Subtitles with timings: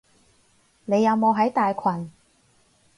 [0.85, 2.11] 你有冇喺大群？